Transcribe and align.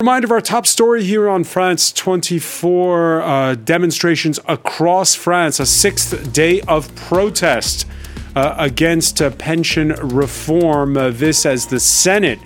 Reminder 0.00 0.26
of 0.26 0.30
our 0.30 0.40
top 0.40 0.64
story 0.64 1.02
here 1.02 1.28
on 1.28 1.42
France 1.42 1.90
24 1.90 3.20
uh, 3.20 3.54
demonstrations 3.56 4.38
across 4.46 5.16
France, 5.16 5.58
a 5.58 5.66
sixth 5.66 6.32
day 6.32 6.60
of 6.68 6.94
protest 6.94 7.84
uh, 8.36 8.54
against 8.58 9.20
uh, 9.20 9.30
pension 9.30 9.88
reform. 9.88 10.96
Uh, 10.96 11.10
this 11.10 11.44
as 11.44 11.66
the 11.66 11.80
Senate. 11.80 12.38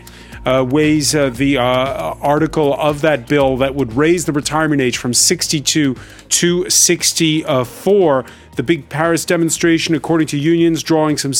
Uh, 0.46 0.66
weighs 0.68 1.14
uh, 1.14 1.28
the 1.28 1.56
article 1.56 2.74
of 2.74 3.00
that 3.02 3.28
bill 3.28 3.56
that 3.58 3.76
would 3.76 3.92
raise 3.92 4.24
the 4.24 4.32
retirement 4.32 4.80
age 4.80 4.96
from 4.96 5.14
62 5.14 5.94
to 6.30 6.70
64. 6.70 8.24
The 8.56 8.62
big 8.64 8.88
Paris 8.88 9.24
demonstration, 9.24 9.94
according 9.94 10.26
to 10.28 10.38
unions, 10.38 10.82
drawing 10.82 11.16
some 11.16 11.32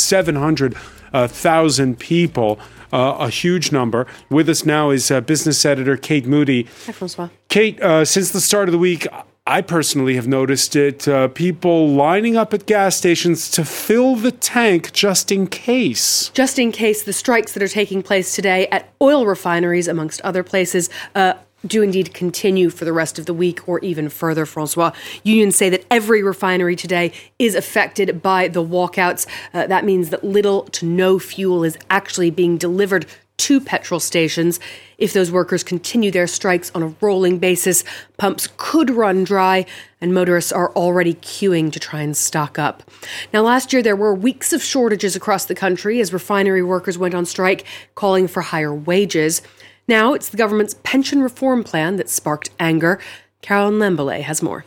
700,000 1.13 1.99
people 1.99 2.59
uh, 2.93 3.17
a 3.21 3.31
huge 3.31 3.73
number. 3.73 4.07
With 4.29 4.49
us 4.49 4.65
now 4.65 4.91
is 4.91 5.11
uh, 5.11 5.21
business 5.21 5.65
editor 5.65 5.97
Kate 5.97 6.27
Moody. 6.27 6.65
Hi, 6.87 6.93
Francois. 6.93 7.29
Kate, 7.49 7.81
uh, 7.81 8.05
since 8.05 8.31
the 8.33 8.41
start 8.41 8.69
of 8.69 8.73
the 8.73 8.79
week, 8.79 9.07
I 9.47 9.61
personally 9.61 10.15
have 10.17 10.29
noticed 10.29 10.77
it 10.77 11.09
uh, 11.09 11.29
people 11.29 11.89
lining 11.89 12.37
up 12.37 12.55
at 12.55 12.67
gas 12.67 12.97
stations 12.97 13.51
to 13.53 13.65
fill 13.65 14.15
the 14.15 14.31
tank 14.31 14.93
just 14.93 15.33
in 15.33 15.47
case. 15.47 16.29
Just 16.35 16.59
in 16.59 16.71
case 16.71 17.03
the 17.03 17.13
strikes 17.13 17.53
that 17.55 17.63
are 17.63 17.69
taking 17.69 18.03
place 18.03 18.35
today 18.35 18.69
at 18.69 18.93
oil 19.01 19.27
refineries, 19.27 19.89
amongst 19.89 20.21
other 20.21 20.43
places, 20.43 20.91
uh, 21.15 21.35
do 21.67 21.83
indeed 21.83 22.15
continue 22.15 22.71
for 22.71 22.85
the 22.85 22.93
rest 22.93 23.19
of 23.19 23.27
the 23.27 23.35
week 23.35 23.69
or 23.69 23.79
even 23.81 24.09
further, 24.09 24.47
Francois. 24.47 24.93
Unions 25.23 25.57
say 25.57 25.69
that 25.71 25.85
every 25.91 26.23
refinery 26.23 26.77
today 26.77 27.13
is 27.39 27.55
affected 27.55 28.23
by 28.23 28.49
the 28.49 28.63
walkouts. 28.63 29.27
Uh, 29.55 29.67
that 29.67 29.85
means 29.85 30.11
that 30.11 30.25
little 30.25 30.65
to 30.65 30.87
no 30.87 31.19
fuel 31.19 31.65
is 31.65 31.79
actually 31.91 32.31
being 32.31 32.57
delivered 32.57 33.07
to 33.39 33.61
petrol 33.61 33.99
stations. 33.99 34.61
If 34.99 35.13
those 35.13 35.33
workers 35.33 35.65
continue 35.65 36.13
their 36.13 36.29
strikes 36.29 36.71
on 36.77 36.83
a 36.83 36.95
rolling 37.01 37.39
basis, 37.39 37.83
pumps 38.17 38.49
could 38.57 38.89
run 38.91 39.25
dry, 39.25 39.67
and 40.01 40.15
motorists 40.15 40.53
are 40.53 40.71
already 40.77 41.15
queuing 41.15 41.73
to 41.73 41.81
try 41.81 42.03
and 42.03 42.17
stock 42.17 42.57
up. 42.57 42.89
Now, 43.33 43.43
last 43.43 43.73
year 43.73 43.83
there 43.83 43.97
were 43.97 44.15
weeks 44.15 44.53
of 44.53 44.63
shortages 44.63 45.17
across 45.17 45.47
the 45.47 45.57
country 45.57 46.01
as 46.01 46.13
refinery 46.13 46.63
workers 46.63 46.99
went 46.99 47.15
on 47.15 47.27
strike, 47.27 47.65
calling 47.97 48.29
for 48.29 48.43
higher 48.43 48.73
wages. 48.73 49.43
Now 49.89 50.15
it's 50.15 50.29
the 50.29 50.37
government's 50.37 50.75
pension 50.83 51.23
reform 51.23 51.65
plan 51.65 51.97
that 51.97 52.09
sparked 52.09 52.51
anger. 52.59 52.99
Caroline 53.41 53.79
Lembelet 53.79 54.23
has 54.23 54.43
more. 54.43 54.65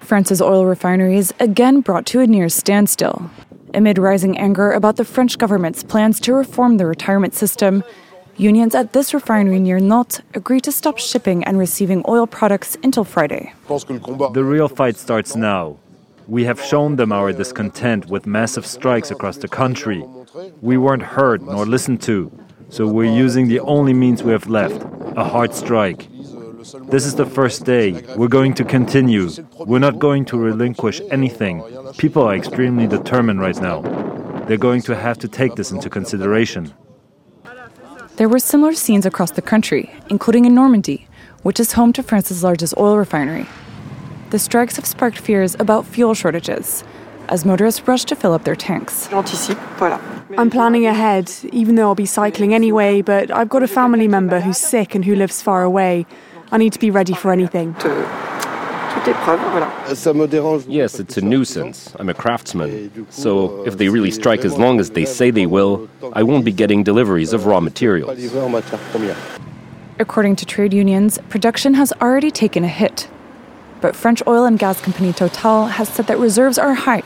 France's 0.00 0.40
oil 0.40 0.64
refineries 0.64 1.34
again 1.38 1.80
brought 1.80 2.06
to 2.06 2.20
a 2.20 2.26
near 2.26 2.48
standstill. 2.48 3.30
Amid 3.74 3.98
rising 3.98 4.38
anger 4.38 4.72
about 4.72 4.96
the 4.96 5.04
French 5.04 5.36
government's 5.36 5.82
plans 5.82 6.18
to 6.20 6.32
reform 6.32 6.78
the 6.78 6.86
retirement 6.86 7.34
system, 7.34 7.84
unions 8.38 8.74
at 8.74 8.94
this 8.94 9.12
refinery 9.12 9.58
near 9.58 9.78
Nantes 9.78 10.22
agreed 10.32 10.64
to 10.64 10.72
stop 10.72 10.98
shipping 10.98 11.44
and 11.44 11.58
receiving 11.58 12.02
oil 12.08 12.26
products 12.26 12.76
until 12.82 13.04
Friday. 13.04 13.52
The 13.68 14.44
real 14.44 14.68
fight 14.68 14.96
starts 14.96 15.36
now. 15.36 15.76
We 16.26 16.44
have 16.44 16.62
shown 16.62 16.96
them 16.96 17.12
our 17.12 17.32
discontent 17.32 18.06
with 18.06 18.26
massive 18.26 18.64
strikes 18.64 19.10
across 19.10 19.36
the 19.36 19.48
country. 19.48 20.02
We 20.60 20.76
weren't 20.76 21.02
heard 21.02 21.42
nor 21.42 21.64
listened 21.64 22.02
to, 22.02 22.30
so 22.68 22.86
we're 22.86 23.12
using 23.12 23.48
the 23.48 23.60
only 23.60 23.94
means 23.94 24.22
we 24.22 24.32
have 24.32 24.48
left 24.48 24.82
a 25.16 25.24
hard 25.24 25.54
strike. 25.54 26.08
This 26.84 27.06
is 27.06 27.14
the 27.14 27.24
first 27.24 27.64
day. 27.64 28.02
We're 28.16 28.28
going 28.28 28.54
to 28.54 28.64
continue. 28.64 29.30
We're 29.58 29.78
not 29.78 29.98
going 29.98 30.24
to 30.26 30.38
relinquish 30.38 31.00
anything. 31.10 31.62
People 31.96 32.24
are 32.24 32.34
extremely 32.34 32.86
determined 32.86 33.40
right 33.40 33.58
now. 33.60 33.82
They're 34.46 34.58
going 34.58 34.82
to 34.82 34.96
have 34.96 35.18
to 35.18 35.28
take 35.28 35.54
this 35.54 35.70
into 35.70 35.88
consideration. 35.88 36.74
There 38.16 38.28
were 38.28 38.38
similar 38.38 38.74
scenes 38.74 39.06
across 39.06 39.30
the 39.30 39.42
country, 39.42 39.90
including 40.10 40.44
in 40.44 40.54
Normandy, 40.54 41.06
which 41.42 41.60
is 41.60 41.72
home 41.72 41.92
to 41.94 42.02
France's 42.02 42.42
largest 42.42 42.74
oil 42.76 42.98
refinery. 42.98 43.46
The 44.30 44.38
strikes 44.38 44.76
have 44.76 44.84
sparked 44.84 45.18
fears 45.18 45.56
about 45.58 45.86
fuel 45.86 46.14
shortages 46.14 46.84
as 47.28 47.44
motorists 47.44 47.86
rush 47.86 48.04
to 48.06 48.16
fill 48.16 48.32
up 48.32 48.44
their 48.44 48.56
tanks. 48.56 49.08
I'm 50.36 50.50
planning 50.50 50.86
ahead, 50.86 51.32
even 51.52 51.74
though 51.74 51.88
I'll 51.88 51.94
be 51.94 52.06
cycling 52.06 52.54
anyway, 52.54 53.02
but 53.02 53.30
I've 53.30 53.48
got 53.48 53.62
a 53.62 53.68
family 53.68 54.08
member 54.08 54.40
who's 54.40 54.58
sick 54.58 54.94
and 54.94 55.04
who 55.04 55.14
lives 55.14 55.40
far 55.42 55.62
away. 55.62 56.06
I 56.52 56.58
need 56.58 56.72
to 56.72 56.78
be 56.78 56.90
ready 56.90 57.14
for 57.14 57.32
anything. 57.32 57.74
Yes, 60.68 61.00
it's 61.00 61.16
a 61.16 61.20
nuisance. 61.20 61.94
I'm 61.98 62.08
a 62.08 62.14
craftsman. 62.14 63.06
So 63.10 63.64
if 63.64 63.78
they 63.78 63.88
really 63.88 64.10
strike 64.10 64.44
as 64.44 64.58
long 64.58 64.80
as 64.80 64.90
they 64.90 65.04
say 65.04 65.30
they 65.30 65.46
will, 65.46 65.88
I 66.12 66.22
won't 66.22 66.44
be 66.44 66.52
getting 66.52 66.82
deliveries 66.82 67.32
of 67.32 67.46
raw 67.46 67.60
materials. 67.60 68.18
According 70.00 70.36
to 70.36 70.46
trade 70.46 70.72
unions, 70.74 71.18
production 71.28 71.74
has 71.74 71.92
already 72.00 72.30
taken 72.30 72.64
a 72.64 72.68
hit 72.68 73.08
but 73.80 73.96
French 73.96 74.22
oil 74.26 74.44
and 74.44 74.58
gas 74.58 74.80
company 74.80 75.12
Total 75.12 75.66
has 75.66 75.88
said 75.88 76.06
that 76.06 76.18
reserves 76.18 76.58
are 76.58 76.74
high 76.74 77.02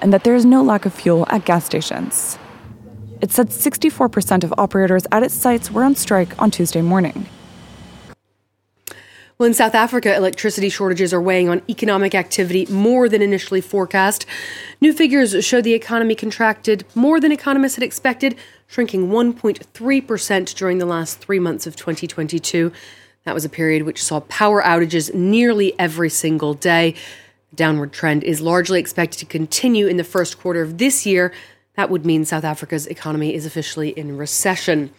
and 0.00 0.12
that 0.12 0.24
there 0.24 0.34
is 0.34 0.44
no 0.44 0.62
lack 0.62 0.86
of 0.86 0.94
fuel 0.94 1.26
at 1.28 1.44
gas 1.44 1.64
stations. 1.64 2.38
It 3.20 3.30
said 3.30 3.48
64% 3.48 4.44
of 4.44 4.52
operators 4.58 5.06
at 5.10 5.22
its 5.22 5.34
sites 5.34 5.70
were 5.70 5.84
on 5.84 5.94
strike 5.94 6.40
on 6.40 6.50
Tuesday 6.50 6.82
morning. 6.82 7.28
Well, 9.38 9.46
in 9.46 9.54
South 9.54 9.74
Africa, 9.74 10.16
electricity 10.16 10.70
shortages 10.70 11.12
are 11.12 11.20
weighing 11.20 11.50
on 11.50 11.60
economic 11.68 12.14
activity 12.14 12.64
more 12.70 13.06
than 13.06 13.20
initially 13.20 13.60
forecast. 13.60 14.24
New 14.80 14.94
figures 14.94 15.44
show 15.44 15.60
the 15.60 15.74
economy 15.74 16.14
contracted 16.14 16.86
more 16.94 17.20
than 17.20 17.32
economists 17.32 17.74
had 17.74 17.84
expected, 17.84 18.34
shrinking 18.66 19.08
1.3% 19.10 20.54
during 20.54 20.78
the 20.78 20.86
last 20.86 21.18
three 21.18 21.38
months 21.38 21.66
of 21.66 21.76
2022. 21.76 22.72
That 23.26 23.34
was 23.34 23.44
a 23.44 23.48
period 23.48 23.82
which 23.82 24.04
saw 24.04 24.20
power 24.20 24.62
outages 24.62 25.12
nearly 25.12 25.76
every 25.80 26.10
single 26.10 26.54
day. 26.54 26.94
The 27.50 27.56
downward 27.56 27.92
trend 27.92 28.22
is 28.22 28.40
largely 28.40 28.78
expected 28.78 29.18
to 29.18 29.26
continue 29.26 29.88
in 29.88 29.96
the 29.96 30.04
first 30.04 30.38
quarter 30.38 30.62
of 30.62 30.78
this 30.78 31.04
year. 31.04 31.32
That 31.74 31.90
would 31.90 32.06
mean 32.06 32.24
South 32.24 32.44
Africa's 32.44 32.86
economy 32.86 33.34
is 33.34 33.44
officially 33.44 33.88
in 33.88 34.16
recession. 34.16 34.92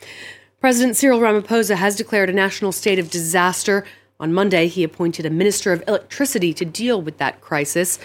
President 0.59 0.97
Cyril 0.97 1.21
Ramaphosa 1.21 1.75
has 1.75 1.95
declared 1.95 2.29
a 2.29 2.33
national 2.33 2.73
state 2.73 2.99
of 2.99 3.09
disaster. 3.09 3.85
On 4.19 4.33
Monday, 4.33 4.67
he 4.67 4.83
appointed 4.83 5.25
a 5.25 5.29
minister 5.29 5.71
of 5.71 5.81
electricity 5.87 6.53
to 6.53 6.65
deal 6.65 7.01
with 7.01 7.19
that 7.19 7.39
crisis. 7.39 7.97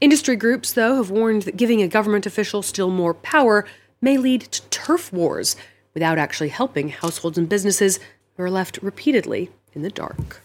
Industry 0.00 0.34
groups, 0.34 0.72
though, 0.72 0.96
have 0.96 1.10
warned 1.10 1.42
that 1.42 1.56
giving 1.56 1.82
a 1.82 1.88
government 1.88 2.26
official 2.26 2.62
still 2.62 2.90
more 2.90 3.14
power 3.14 3.64
may 4.00 4.18
lead 4.18 4.40
to 4.40 4.62
turf 4.70 5.12
wars 5.12 5.54
without 5.94 6.18
actually 6.18 6.48
helping 6.48 6.88
households 6.88 7.38
and 7.38 7.48
businesses 7.48 8.00
who 8.36 8.42
are 8.42 8.50
left 8.50 8.80
repeatedly 8.82 9.52
in 9.74 9.82
the 9.82 9.90
dark. 9.90 10.42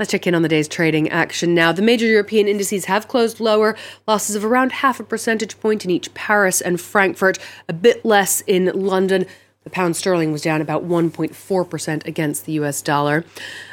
Let's 0.00 0.12
check 0.12 0.26
in 0.26 0.34
on 0.34 0.40
the 0.40 0.48
day's 0.48 0.66
trading 0.66 1.10
action 1.10 1.54
now. 1.54 1.72
The 1.72 1.82
major 1.82 2.06
European 2.06 2.48
indices 2.48 2.86
have 2.86 3.06
closed 3.06 3.38
lower, 3.38 3.76
losses 4.08 4.34
of 4.34 4.46
around 4.46 4.72
half 4.72 4.98
a 4.98 5.04
percentage 5.04 5.60
point 5.60 5.84
in 5.84 5.90
each 5.90 6.14
Paris 6.14 6.62
and 6.62 6.80
Frankfurt, 6.80 7.38
a 7.68 7.74
bit 7.74 8.02
less 8.02 8.40
in 8.46 8.72
London. 8.74 9.26
The 9.70 9.76
pound 9.76 9.94
sterling 9.94 10.32
was 10.32 10.42
down 10.42 10.60
about 10.60 10.84
1.4% 10.84 12.04
against 12.04 12.44
the 12.44 12.54
US 12.54 12.82
dollar. 12.82 13.24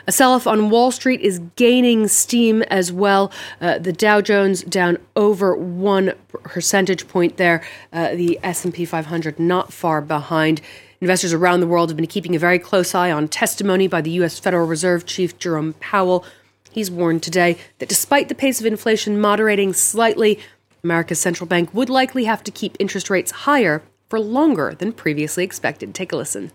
A 0.06 0.12
sell 0.12 0.34
off 0.34 0.46
on 0.46 0.69
Wall 0.69 0.91
Street 0.91 1.22
is 1.22 1.40
gaining 1.56 2.08
steam 2.08 2.62
as 2.63 2.91
well. 2.91 3.31
Uh, 3.59 3.80
the 3.80 3.91
Dow 3.91 4.22
Jones 4.22 4.62
down 4.62 5.00
over 5.16 5.56
one 5.56 6.13
percentage 6.44 7.07
point 7.07 7.38
there. 7.38 7.63
Uh, 7.91 8.13
the 8.13 8.40
S&P 8.44 8.86
500 8.86 9.40
not 9.40 9.74
far 9.74 10.00
behind. 10.00 10.62
Investors 11.02 11.34
around 11.34 11.62
the 11.62 11.68
world 11.68 11.90
have 11.90 11.97
been 11.97 12.06
keeping 12.06 12.36
a 12.36 12.40
very 12.40 12.59
close 12.59 12.94
eye 12.94 13.12
on 13.12 13.28
testimony 13.28 13.88
by 13.88 14.00
the 14.00 14.12
U.S. 14.12 14.38
Federal 14.38 14.68
Reserve 14.68 15.07
Chief 15.07 15.40
Jerome 15.40 15.74
Powell. 15.80 16.24
He's 16.69 16.91
warned 16.91 17.24
today 17.24 17.57
that 17.80 17.90
despite 17.90 18.30
the 18.30 18.36
pace 18.36 18.59
of 18.59 18.68
inflation 18.68 19.19
moderating 19.19 19.74
slightly, 19.74 20.40
America's 20.84 21.19
central 21.19 21.47
bank 21.47 21.74
would 21.74 21.90
likely 21.90 22.25
have 22.25 22.44
to 22.44 22.52
keep 22.52 22.78
interest 22.80 23.09
rates 23.09 23.31
higher 23.31 23.81
for 24.09 24.19
longer 24.19 24.73
than 24.78 24.94
previously 24.94 25.44
expected. 25.44 25.94
Take 25.94 26.12
a 26.12 26.15
listen. 26.15 26.51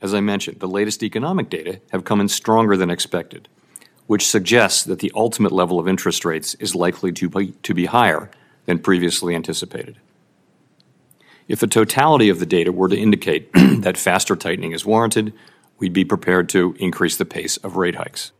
As 0.00 0.12
I 0.14 0.20
mentioned, 0.20 0.60
the 0.60 0.68
latest 0.68 1.02
economic 1.02 1.48
data 1.48 1.80
have 1.92 2.04
come 2.04 2.20
in 2.20 2.28
stronger 2.28 2.76
than 2.76 2.90
expected, 2.90 3.48
which 4.06 4.26
suggests 4.26 4.82
that 4.84 4.98
the 4.98 5.12
ultimate 5.14 5.52
level 5.52 5.78
of 5.78 5.86
interest 5.86 6.24
rates 6.24 6.54
is 6.54 6.74
likely 6.74 7.12
to 7.12 7.28
be, 7.28 7.52
to 7.62 7.72
be 7.72 7.86
higher 7.86 8.30
than 8.66 8.78
previously 8.78 9.34
anticipated. 9.34 9.96
If 11.48 11.60
the 11.60 11.66
totality 11.66 12.28
of 12.28 12.40
the 12.40 12.46
data 12.46 12.72
were 12.72 12.88
to 12.88 12.96
indicate 12.96 13.52
that 13.54 13.96
faster 13.96 14.36
tightening 14.36 14.72
is 14.72 14.86
warranted, 14.86 15.32
we'd 15.78 15.92
be 15.92 16.04
prepared 16.04 16.48
to 16.50 16.74
increase 16.78 17.16
the 17.16 17.24
pace 17.24 17.56
of 17.58 17.76
rate 17.76 17.96
hikes. 17.96 18.32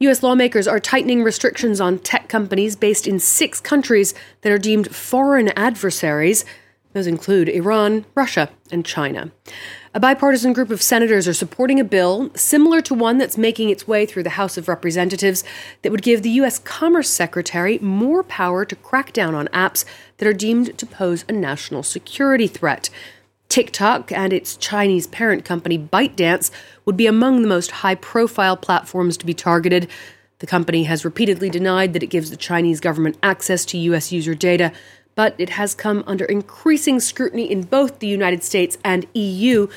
U.S. 0.00 0.22
lawmakers 0.22 0.68
are 0.68 0.78
tightening 0.78 1.22
restrictions 1.22 1.80
on 1.80 1.98
tech 1.98 2.28
companies 2.28 2.76
based 2.76 3.06
in 3.06 3.18
six 3.18 3.60
countries 3.60 4.12
that 4.42 4.52
are 4.52 4.58
deemed 4.58 4.94
foreign 4.94 5.48
adversaries. 5.56 6.44
Those 6.92 7.06
include 7.06 7.48
Iran, 7.48 8.04
Russia, 8.14 8.50
and 8.70 8.84
China. 8.84 9.30
A 9.94 10.00
bipartisan 10.00 10.52
group 10.52 10.68
of 10.68 10.82
senators 10.82 11.26
are 11.26 11.32
supporting 11.32 11.80
a 11.80 11.84
bill 11.84 12.30
similar 12.34 12.82
to 12.82 12.92
one 12.92 13.16
that's 13.16 13.38
making 13.38 13.70
its 13.70 13.88
way 13.88 14.04
through 14.04 14.24
the 14.24 14.30
House 14.30 14.58
of 14.58 14.68
Representatives 14.68 15.42
that 15.80 15.90
would 15.90 16.02
give 16.02 16.20
the 16.20 16.30
U.S. 16.30 16.58
Commerce 16.58 17.08
Secretary 17.08 17.78
more 17.78 18.22
power 18.22 18.66
to 18.66 18.76
crack 18.76 19.14
down 19.14 19.34
on 19.34 19.48
apps 19.48 19.86
that 20.18 20.28
are 20.28 20.34
deemed 20.34 20.76
to 20.76 20.84
pose 20.84 21.24
a 21.26 21.32
national 21.32 21.82
security 21.82 22.46
threat. 22.46 22.90
TikTok 23.48 24.12
and 24.12 24.32
its 24.32 24.56
Chinese 24.56 25.06
parent 25.06 25.44
company 25.44 25.78
ByteDance 25.78 26.50
would 26.84 26.96
be 26.96 27.06
among 27.06 27.42
the 27.42 27.48
most 27.48 27.70
high 27.70 27.94
profile 27.94 28.56
platforms 28.56 29.16
to 29.16 29.26
be 29.26 29.34
targeted. 29.34 29.88
The 30.38 30.46
company 30.46 30.84
has 30.84 31.04
repeatedly 31.04 31.48
denied 31.48 31.92
that 31.92 32.02
it 32.02 32.08
gives 32.08 32.30
the 32.30 32.36
Chinese 32.36 32.80
government 32.80 33.16
access 33.22 33.64
to 33.66 33.78
U.S. 33.78 34.12
user 34.12 34.34
data, 34.34 34.72
but 35.14 35.34
it 35.38 35.50
has 35.50 35.74
come 35.74 36.04
under 36.06 36.24
increasing 36.24 37.00
scrutiny 37.00 37.50
in 37.50 37.62
both 37.62 38.00
the 38.00 38.06
United 38.06 38.44
States 38.44 38.76
and 38.84 39.06
EU. 39.14 39.68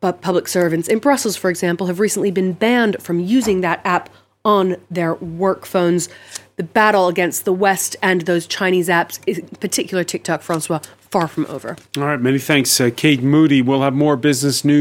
But 0.00 0.20
public 0.20 0.46
servants 0.46 0.86
in 0.86 0.98
Brussels, 0.98 1.36
for 1.36 1.50
example, 1.50 1.86
have 1.88 1.98
recently 1.98 2.30
been 2.30 2.52
banned 2.52 3.02
from 3.02 3.18
using 3.20 3.62
that 3.62 3.80
app 3.84 4.10
on 4.44 4.76
their 4.90 5.14
work 5.14 5.64
phones. 5.64 6.08
The 6.56 6.62
battle 6.62 7.08
against 7.08 7.44
the 7.44 7.52
West 7.52 7.96
and 8.02 8.20
those 8.22 8.46
Chinese 8.46 8.88
apps, 8.88 9.18
in 9.26 9.48
particular 9.56 10.04
TikTok, 10.04 10.42
Francois, 10.42 10.80
far 11.14 11.28
from 11.28 11.46
over. 11.46 11.76
All 11.96 12.06
right, 12.06 12.20
many 12.20 12.40
thanks, 12.40 12.80
uh, 12.80 12.90
Kate 12.94 13.22
Moody. 13.22 13.62
We'll 13.62 13.82
have 13.82 13.94
more 13.94 14.16
business 14.16 14.64
news. 14.64 14.72